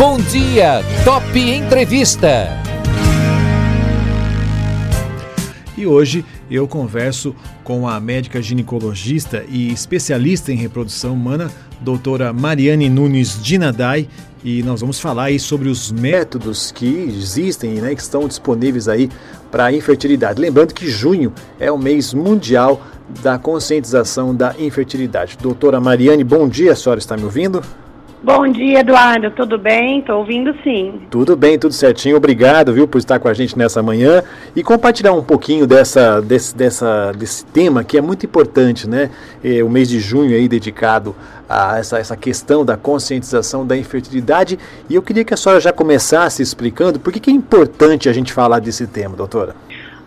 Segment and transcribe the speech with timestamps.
[0.00, 2.48] Bom dia, Top Entrevista.
[5.76, 11.50] E hoje eu converso com a médica ginecologista e especialista em reprodução humana,
[11.82, 14.08] doutora Mariane Nunes Dinadai,
[14.42, 19.10] e nós vamos falar aí sobre os métodos que existem, né, que estão disponíveis aí
[19.50, 20.40] para a infertilidade.
[20.40, 22.80] Lembrando que junho é o mês mundial
[23.22, 25.36] da conscientização da infertilidade.
[25.36, 27.62] Doutora Mariane, bom dia, a senhora está me ouvindo?
[28.22, 29.30] Bom dia, Eduardo.
[29.30, 30.00] Tudo bem?
[30.00, 31.00] Estou ouvindo sim.
[31.10, 32.18] Tudo bem, tudo certinho.
[32.18, 34.22] Obrigado, viu, por estar com a gente nessa manhã
[34.54, 39.10] e compartilhar um pouquinho dessa, desse, dessa, desse tema que é muito importante, né?
[39.42, 41.16] É, o mês de junho aí dedicado
[41.48, 44.58] a essa, essa questão da conscientização da infertilidade.
[44.90, 48.12] E eu queria que a senhora já começasse explicando por que, que é importante a
[48.12, 49.56] gente falar desse tema, doutora.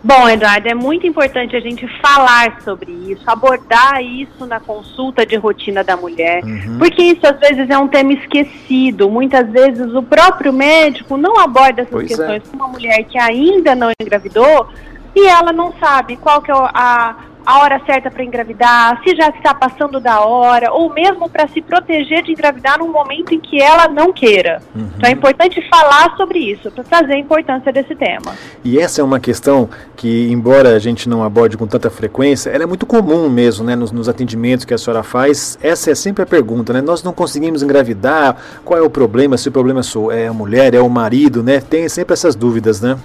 [0.04, 5.34] Bom, Eduardo, é muito importante a gente falar sobre isso, abordar isso na consulta de
[5.36, 6.76] rotina da mulher, uhum.
[6.78, 9.08] porque isso às vezes é um tema esquecido.
[9.08, 12.50] Muitas vezes o próprio médico não aborda essas pois questões é.
[12.50, 14.68] com uma mulher que ainda não engravidou
[15.16, 19.28] e ela não sabe qual que é a, a hora certa para engravidar, se já
[19.28, 23.60] está passando da hora, ou mesmo para se proteger de engravidar num momento em que
[23.60, 24.62] ela não queira.
[24.74, 24.88] Uhum.
[24.96, 28.34] Então é importante falar sobre isso, para trazer a importância desse tema.
[28.64, 32.64] E essa é uma questão que, embora a gente não aborde com tanta frequência, ela
[32.64, 35.58] é muito comum mesmo, né, nos, nos atendimentos que a senhora faz.
[35.62, 36.80] Essa é sempre a pergunta, né?
[36.80, 39.36] Nós não conseguimos engravidar, qual é o problema?
[39.36, 39.80] Se o problema
[40.12, 41.60] é a mulher, é o marido, né?
[41.60, 42.96] Tem sempre essas dúvidas, né?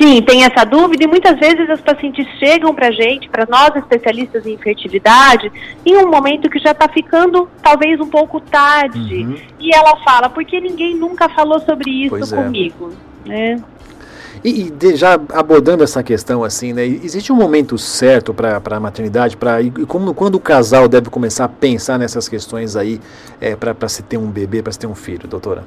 [0.00, 3.74] Sim, tem essa dúvida e muitas vezes as pacientes chegam para a gente, para nós
[3.76, 5.52] especialistas em fertilidade,
[5.84, 9.24] em um momento que já está ficando talvez um pouco tarde.
[9.24, 9.36] Uhum.
[9.60, 12.36] E ela fala, porque ninguém nunca falou sobre isso pois é.
[12.36, 12.92] comigo.
[13.26, 13.28] É.
[13.28, 13.62] Né?
[14.42, 18.80] E, e de, já abordando essa questão assim, né, existe um momento certo para a
[18.80, 23.00] maternidade, para e como, quando o casal deve começar a pensar nessas questões aí
[23.40, 25.64] é, para se ter um bebê, para se ter um filho, doutora?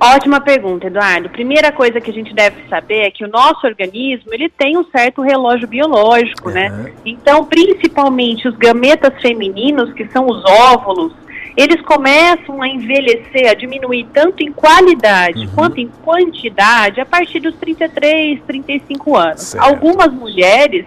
[0.00, 1.28] Ótima pergunta, Eduardo.
[1.28, 4.84] Primeira coisa que a gente deve saber é que o nosso organismo ele tem um
[4.84, 6.54] certo relógio biológico, uhum.
[6.54, 6.92] né?
[7.04, 11.12] Então, principalmente os gametas femininos, que são os óvulos,
[11.56, 15.52] eles começam a envelhecer, a diminuir tanto em qualidade uhum.
[15.56, 19.40] quanto em quantidade a partir dos 33, 35 anos.
[19.40, 19.64] Certo.
[19.64, 20.86] Algumas mulheres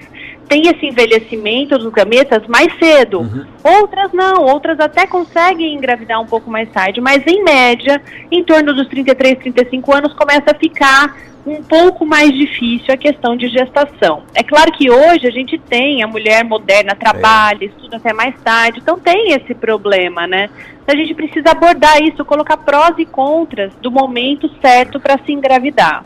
[0.51, 3.21] têm esse envelhecimento dos gametas mais cedo.
[3.21, 3.45] Uhum.
[3.63, 8.73] Outras não, outras até conseguem engravidar um pouco mais tarde, mas em média, em torno
[8.73, 11.15] dos 33, 35 anos, começa a ficar
[11.47, 14.23] um pouco mais difícil a questão de gestação.
[14.35, 17.67] É claro que hoje a gente tem a mulher moderna trabalha, é.
[17.67, 20.49] estuda até mais tarde, então tem esse problema, né?
[20.85, 26.03] A gente precisa abordar isso, colocar prós e contras do momento certo para se engravidar.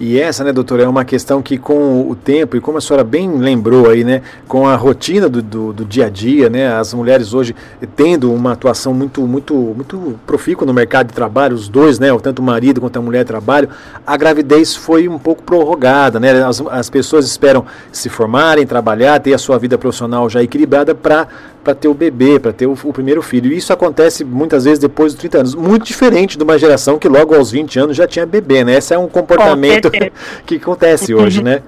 [0.00, 3.02] E essa, né, doutora, é uma questão que com o tempo, e como a senhora
[3.02, 6.94] bem lembrou aí, né, com a rotina do, do, do, dia a dia, né, as
[6.94, 7.54] mulheres hoje
[7.96, 12.40] tendo uma atuação muito, muito, muito profícua no mercado de trabalho, os dois, né, tanto
[12.40, 13.70] o marido quanto a mulher trabalham,
[14.06, 19.34] a gravidez foi um pouco prorrogada, né, as, as pessoas esperam se formarem, trabalhar, ter
[19.34, 21.26] a sua vida profissional já equilibrada para
[21.68, 23.52] para ter o bebê, para ter o, o, primeiro filho.
[23.52, 25.54] E isso acontece muitas vezes depois dos 30 anos.
[25.54, 28.78] Muito diferente de uma geração que logo aos 20 anos já tinha bebê, né?
[28.78, 29.90] Esse é um comportamento
[30.46, 31.60] que acontece hoje, né?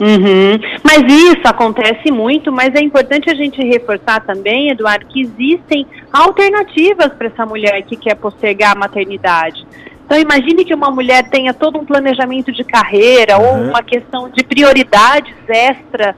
[0.00, 0.58] Uhum.
[0.82, 7.12] Mas isso acontece muito, mas é importante a gente reforçar também, Eduardo, que existem alternativas
[7.12, 9.64] para essa mulher que quer postergar a maternidade.
[10.06, 13.46] Então imagine que uma mulher tenha todo um planejamento de carreira uhum.
[13.46, 16.16] ou uma questão de prioridades extra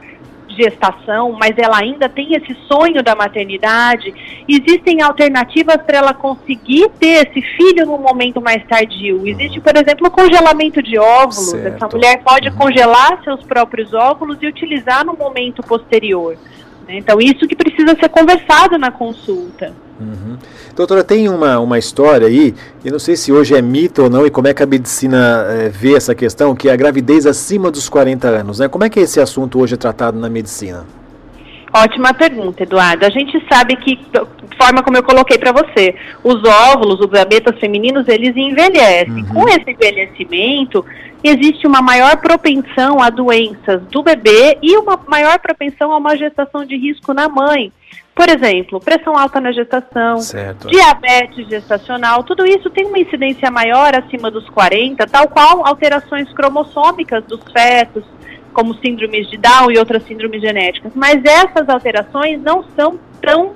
[0.56, 4.12] gestação, mas ela ainda tem esse sonho da maternidade,
[4.48, 9.26] existem alternativas para ela conseguir ter esse filho no momento mais tardio.
[9.26, 11.50] Existe, por exemplo, o congelamento de óvulos.
[11.50, 11.74] Certo.
[11.74, 12.56] Essa mulher pode uhum.
[12.56, 16.36] congelar seus próprios óvulos e utilizar no momento posterior.
[16.86, 16.98] Né?
[16.98, 19.72] Então, isso que precisa ser conversado na consulta.
[20.00, 20.36] Uhum.
[20.74, 22.54] Doutora, tem uma, uma história aí,
[22.84, 25.46] eu não sei se hoje é mito ou não, e como é que a medicina
[25.48, 28.58] é, vê essa questão, que é a gravidez acima dos 40 anos.
[28.58, 28.68] Né?
[28.68, 30.84] Como é que esse assunto hoje é tratado na medicina?
[31.74, 33.06] Ótima pergunta, Eduardo.
[33.06, 33.98] A gente sabe que,
[34.60, 39.22] forma como eu coloquei para você, os óvulos, os gametas femininos, eles envelhecem.
[39.22, 39.24] Uhum.
[39.24, 40.84] Com esse envelhecimento,
[41.22, 46.64] existe uma maior propensão a doenças do bebê e uma maior propensão a uma gestação
[46.64, 47.72] de risco na mãe.
[48.14, 50.68] Por exemplo, pressão alta na gestação, certo.
[50.68, 57.24] diabetes gestacional, tudo isso tem uma incidência maior acima dos 40, tal qual alterações cromossômicas
[57.24, 58.04] dos fetos,
[58.52, 60.92] como síndromes de Down e outras síndromes genéticas.
[60.94, 63.54] Mas essas alterações não são tão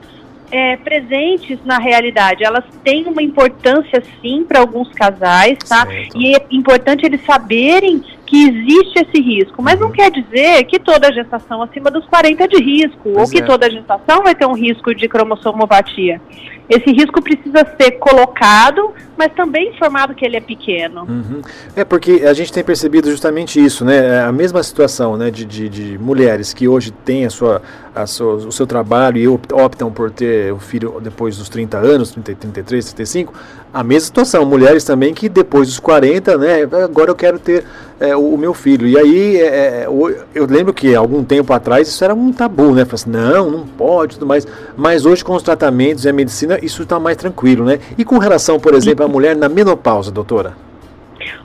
[0.50, 2.44] é, presentes na realidade.
[2.44, 5.86] Elas têm uma importância sim para alguns casais, tá?
[5.86, 6.20] Certo.
[6.20, 11.12] E é importante eles saberem que existe esse risco, mas não quer dizer que toda
[11.12, 13.42] gestação acima dos 40 é de risco, pois ou que é.
[13.42, 16.20] toda gestação vai ter um risco de cromossomopatia.
[16.68, 21.02] Esse risco precisa ser colocado, mas também informado que ele é pequeno.
[21.02, 21.40] Uhum.
[21.76, 24.16] É porque a gente tem percebido justamente isso, né?
[24.16, 27.62] É a mesma situação, né, de, de, de mulheres que hoje têm a sua,
[27.94, 32.10] a sua, o seu trabalho e optam por ter o filho depois dos 30 anos,
[32.10, 33.32] 30, 33, 35.
[33.72, 36.62] A mesma situação, mulheres também que depois dos 40, né?
[36.82, 37.64] Agora eu quero ter
[38.00, 38.86] é, o, o, meu filho.
[38.86, 39.86] E aí, é, é
[40.34, 42.84] eu lembro que algum tempo atrás isso era um tabu, né?
[42.84, 44.46] Falei assim, não, não pode, tudo mais.
[44.76, 47.78] Mas hoje, com os tratamentos e a medicina, isso está mais tranquilo, né?
[47.96, 50.54] E com relação, por exemplo, à mulher na menopausa, doutora?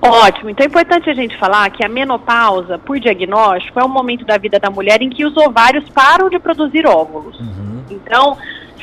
[0.01, 0.49] Ótimo.
[0.49, 4.37] Então é importante a gente falar que a menopausa, por diagnóstico, é o momento da
[4.37, 7.39] vida da mulher em que os ovários param de produzir óvulos.
[7.39, 7.83] Uhum.
[7.89, 8.37] Então,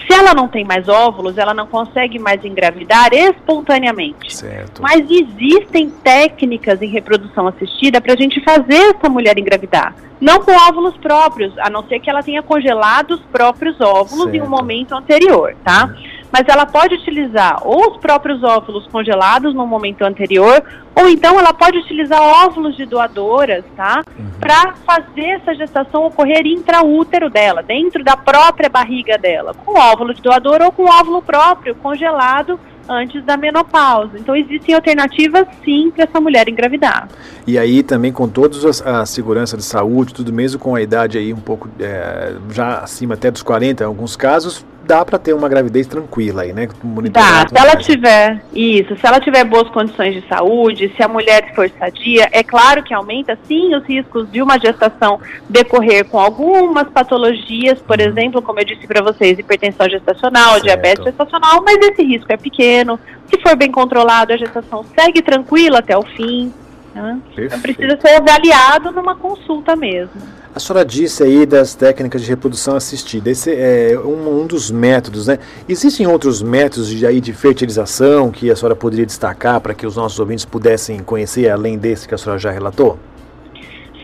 [0.08, 4.34] se ela não tem mais óvulos, ela não consegue mais engravidar espontaneamente.
[4.34, 4.80] Certo.
[4.80, 9.94] Mas existem técnicas em reprodução assistida para a gente fazer essa mulher engravidar.
[10.18, 14.34] Não com óvulos próprios, a não ser que ela tenha congelado os próprios óvulos certo.
[14.34, 15.84] em um momento anterior, tá?
[15.84, 20.62] Uhum mas ela pode utilizar ou os próprios óvulos congelados no momento anterior,
[20.94, 24.02] ou então ela pode utilizar óvulos de doadoras, tá?
[24.18, 24.26] Uhum.
[24.40, 30.22] Para fazer essa gestação ocorrer intraútero dela, dentro da própria barriga dela, com óvulo de
[30.22, 32.58] doador ou com óvulo próprio congelado
[32.88, 34.18] antes da menopausa.
[34.18, 37.08] Então existem alternativas sim para essa mulher engravidar.
[37.46, 41.32] E aí também com toda a segurança de saúde, tudo mesmo com a idade aí
[41.32, 45.50] um pouco é, já acima até dos 40 em alguns casos, dá para ter uma
[45.50, 46.66] gravidez tranquila aí, né?
[47.10, 51.54] Dá, se ela tiver, isso, se ela tiver boas condições de saúde, se a mulher
[51.54, 56.88] for sadia, é claro que aumenta sim os riscos de uma gestação decorrer com algumas
[56.88, 58.06] patologias, por uhum.
[58.06, 60.64] exemplo, como eu disse para vocês, hipertensão gestacional, certo.
[60.64, 62.98] diabetes gestacional, mas esse risco é pequeno.
[63.28, 66.50] Se for bem controlado, a gestação segue tranquila até o fim.
[66.94, 67.20] Né?
[67.36, 70.37] Então precisa ser avaliado numa consulta mesmo.
[70.54, 73.30] A senhora disse aí das técnicas de reprodução assistida.
[73.30, 75.38] Esse é um, um dos métodos, né?
[75.68, 79.94] Existem outros métodos de, aí de fertilização que a senhora poderia destacar para que os
[79.94, 82.98] nossos ouvintes pudessem conhecer, além desse que a senhora já relatou?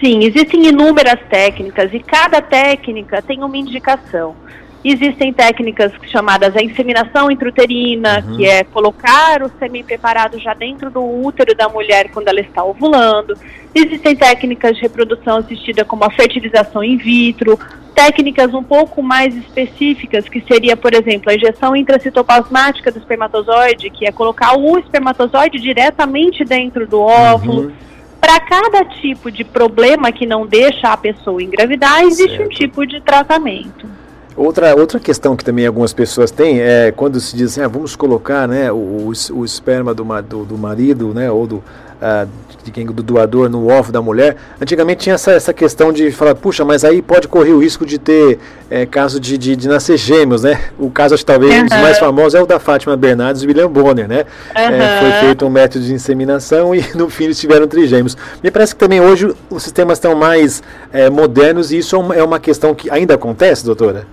[0.02, 4.37] Sim, existem inúmeras técnicas e cada técnica tem uma indicação.
[4.84, 8.36] Existem técnicas chamadas a inseminação intrauterina, uhum.
[8.36, 12.62] que é colocar o sêmen preparado já dentro do útero da mulher quando ela está
[12.62, 13.34] ovulando.
[13.75, 17.58] Existem técnicas de reprodução assistida como a fertilização in vitro,
[17.94, 24.06] técnicas um pouco mais específicas, que seria, por exemplo, a injeção intracitoplasmática do espermatozoide, que
[24.06, 27.69] é colocar o espermatozoide diretamente dentro do óvulo.
[27.69, 27.72] Uhum.
[28.20, 32.46] Para cada tipo de problema que não deixa a pessoa engravidar, existe certo.
[32.46, 34.03] um tipo de tratamento.
[34.36, 37.94] Outra, outra questão que também algumas pessoas têm é quando se diz assim, ah, vamos
[37.94, 42.28] colocar né, o, o esperma do, do, do marido né, ou do, uh,
[42.64, 44.36] de quem, do doador no ovo da mulher.
[44.60, 47.98] Antigamente tinha essa, essa questão de falar, puxa, mas aí pode correr o risco de
[47.98, 48.38] ter
[48.70, 50.60] é, caso de, de, de, nascer gêmeos, né?
[50.78, 51.60] O caso, acho talvez uhum.
[51.60, 54.25] um dos mais famosos é o da Fátima Bernardes e William Bonner, né?
[54.56, 54.62] Uhum.
[54.62, 58.16] É, foi feito um método de inseminação e no fim eles tiveram trigêmeos.
[58.42, 62.40] Me parece que também hoje os sistemas estão mais é, modernos e isso é uma
[62.40, 64.06] questão que ainda acontece, doutora?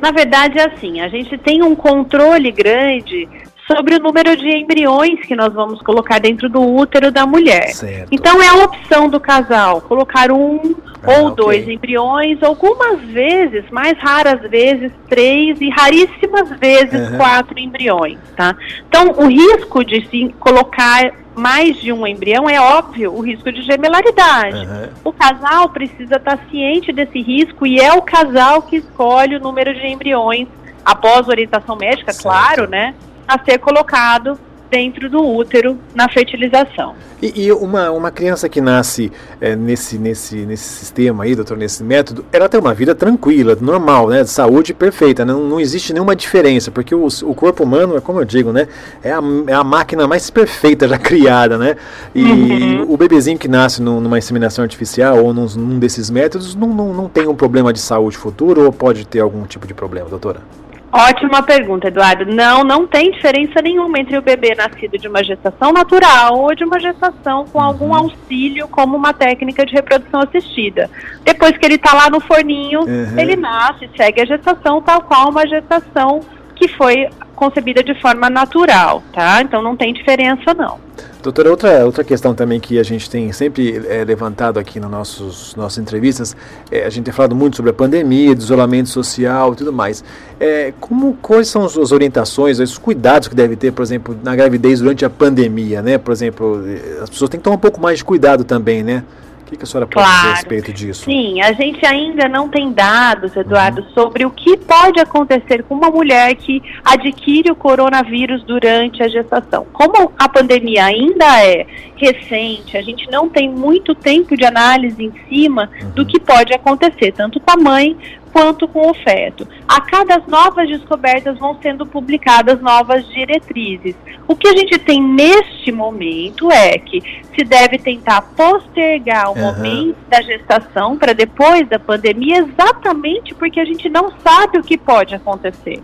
[0.00, 3.28] Na verdade, é assim, a gente tem um controle grande
[3.70, 7.68] sobre o número de embriões que nós vamos colocar dentro do útero da mulher.
[7.68, 8.08] Certo.
[8.10, 11.36] Então é a opção do casal colocar um ah, ou okay.
[11.36, 17.18] dois embriões, algumas vezes, mais raras vezes, três e raríssimas vezes uhum.
[17.18, 18.56] quatro embriões, tá?
[18.88, 23.62] Então o risco de se colocar mais de um embrião, é óbvio o risco de
[23.62, 24.66] gemelaridade.
[24.66, 24.88] Uhum.
[25.04, 29.72] O casal precisa estar ciente desse risco e é o casal que escolhe o número
[29.72, 30.48] de embriões
[30.84, 32.22] após orientação médica, certo.
[32.24, 32.94] claro, né,
[33.26, 34.38] a ser colocado
[34.70, 36.94] dentro do útero na fertilização.
[37.20, 39.10] E, e uma, uma criança que nasce
[39.40, 44.08] é, nesse, nesse, nesse sistema aí, doutor, nesse método, ela tem uma vida tranquila, normal,
[44.08, 44.22] né?
[44.22, 48.20] De saúde perfeita, não, não existe nenhuma diferença, porque o, o corpo humano, é como
[48.20, 48.68] eu digo, né?
[49.02, 51.76] É a, é a máquina mais perfeita já criada, né?
[52.14, 52.92] E uhum.
[52.92, 56.94] o bebezinho que nasce no, numa inseminação artificial ou num, num desses métodos não, não,
[56.94, 60.40] não tem um problema de saúde futuro ou pode ter algum tipo de problema, doutora?
[60.90, 62.24] Ótima pergunta, Eduardo.
[62.24, 66.64] Não, não tem diferença nenhuma entre o bebê nascido de uma gestação natural ou de
[66.64, 67.94] uma gestação com algum uhum.
[67.94, 70.90] auxílio, como uma técnica de reprodução assistida.
[71.24, 73.18] Depois que ele está lá no forninho, uhum.
[73.18, 76.20] ele nasce, segue a gestação tal qual uma gestação
[76.54, 79.42] que foi concebida de forma natural, tá?
[79.42, 80.80] Então não tem diferença não.
[81.20, 85.56] Doutora, outra, outra questão também que a gente tem sempre é, levantado aqui nas nossos,
[85.56, 86.36] nossas entrevistas,
[86.70, 90.04] é, a gente tem falado muito sobre a pandemia, do isolamento social e tudo mais.
[90.38, 94.78] É, como, quais são as orientações, os cuidados que deve ter, por exemplo, na gravidez
[94.78, 95.98] durante a pandemia, né?
[95.98, 96.62] Por exemplo,
[97.02, 99.02] as pessoas têm que tomar um pouco mais de cuidado também, né?
[99.48, 100.18] O que, que a senhora pode claro.
[100.18, 101.04] dizer a respeito disso?
[101.06, 103.88] Sim, a gente ainda não tem dados, Eduardo, uhum.
[103.94, 109.66] sobre o que pode acontecer com uma mulher que adquire o coronavírus durante a gestação.
[109.72, 115.12] Como a pandemia ainda é recente, a gente não tem muito tempo de análise em
[115.30, 115.90] cima uhum.
[115.92, 117.96] do que pode acontecer, tanto com a mãe
[118.32, 119.46] quanto com o feto.
[119.66, 123.94] A cada novas descobertas vão sendo publicadas novas diretrizes.
[124.26, 127.00] O que a gente tem neste momento é que
[127.34, 129.40] se deve tentar postergar o uhum.
[129.40, 134.76] momento da gestação para depois da pandemia, exatamente porque a gente não sabe o que
[134.76, 135.80] pode acontecer.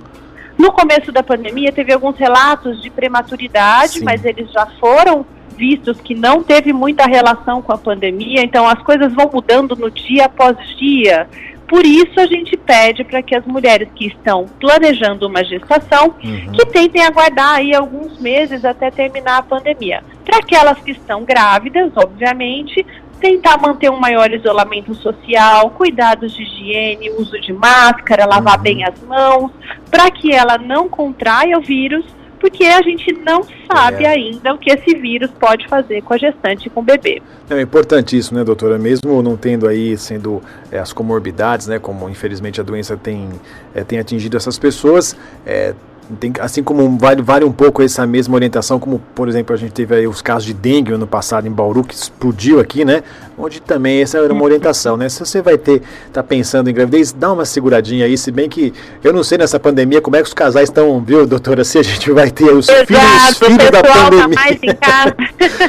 [0.56, 4.04] No começo da pandemia teve alguns relatos de prematuridade, Sim.
[4.04, 8.80] mas eles já foram vistos que não teve muita relação com a pandemia, então as
[8.82, 11.28] coisas vão mudando no dia após dia.
[11.68, 16.52] Por isso a gente pede para que as mulheres que estão planejando uma gestação, uhum.
[16.52, 20.02] que tentem aguardar aí alguns meses até terminar a pandemia.
[20.24, 22.84] Para aquelas que estão grávidas, obviamente,
[23.20, 28.62] tentar manter um maior isolamento social, cuidados de higiene, uso de máscara, lavar uhum.
[28.62, 29.50] bem as mãos,
[29.90, 32.04] para que ela não contraia o vírus
[32.44, 34.08] porque a gente não sabe é.
[34.08, 37.22] ainda o que esse vírus pode fazer com a gestante e com o bebê.
[37.48, 38.78] É importante isso, né, doutora?
[38.78, 43.30] Mesmo não tendo aí sendo é, as comorbidades, né, como infelizmente a doença tem,
[43.74, 45.72] é, tem atingido essas pessoas, é,
[46.20, 49.72] tem, assim como vale, vale um pouco essa mesma orientação, como por exemplo a gente
[49.72, 53.02] teve aí os casos de dengue ano passado em Bauru, que explodiu aqui, né?
[53.38, 55.08] Onde também essa era uma orientação, né?
[55.08, 55.82] Se você vai ter,
[56.12, 59.58] tá pensando em gravidez, dá uma seguradinha aí, se bem que eu não sei nessa
[59.58, 61.64] pandemia como é que os casais estão, viu, doutora?
[61.64, 64.36] Se a gente vai ter os Exato, filhos, filhos da tá pandemia.
[64.36, 65.16] Tá mais em casa.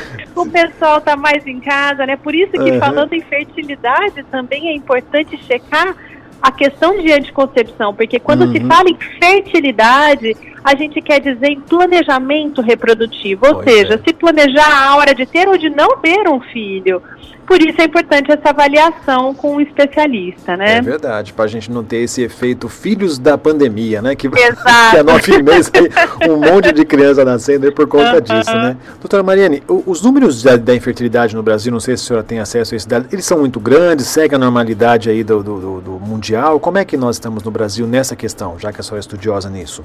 [0.35, 2.17] o pessoal tá mais em casa, né?
[2.17, 2.79] Por isso que uhum.
[2.79, 5.95] falando em fertilidade também é importante checar
[6.41, 8.51] a questão de anticoncepção, porque quando uhum.
[8.51, 13.97] se fala em fertilidade, a gente quer dizer em planejamento reprodutivo, ou pois seja, é.
[13.97, 17.01] se planejar a hora de ter ou de não ter um filho.
[17.45, 20.77] Por isso é importante essa avaliação com um especialista, né?
[20.77, 24.15] É verdade, para a gente não ter esse efeito filhos da pandemia, né?
[24.15, 28.75] Que, que a nove meses aí, um monte de criança nascendo por conta disso, né?
[28.99, 32.39] Doutora Mariane, os números da, da, infertilidade no Brasil, não sei se a senhora tem
[32.39, 35.91] acesso a esse dado, eles são muito grandes, segue a normalidade aí do, do, do
[35.99, 36.59] mundial.
[36.59, 39.49] Como é que nós estamos no Brasil nessa questão, já que a senhora é estudiosa
[39.49, 39.83] nisso?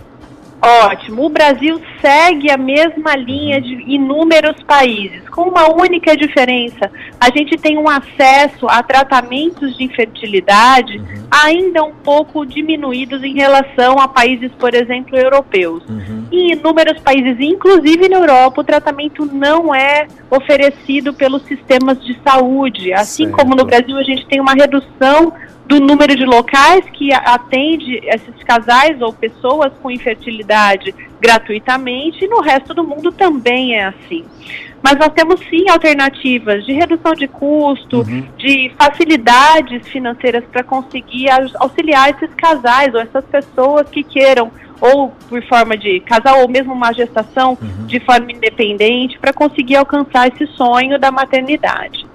[0.62, 1.24] Ótimo.
[1.24, 6.90] O Brasil segue a mesma linha de inúmeros países, com uma única diferença.
[7.18, 11.26] A gente tem um acesso a tratamentos de infertilidade uhum.
[11.30, 15.82] ainda um pouco diminuídos em relação a países, por exemplo, europeus.
[15.88, 16.26] Uhum.
[16.30, 22.92] Em inúmeros países, inclusive na Europa, o tratamento não é oferecido pelos sistemas de saúde.
[22.92, 23.38] Assim certo.
[23.38, 25.32] como no Brasil, a gente tem uma redução
[25.66, 32.40] do número de locais que atende esses casais ou pessoas com infertilidade gratuitamente, e no
[32.40, 34.24] resto do mundo também é assim.
[34.82, 38.26] Mas nós temos sim alternativas de redução de custo, uhum.
[38.38, 44.50] de facilidades financeiras para conseguir auxiliar esses casais ou essas pessoas que queiram
[44.80, 47.86] ou por forma de casal ou mesmo uma gestação uhum.
[47.86, 52.06] de forma independente para conseguir alcançar esse sonho da maternidade.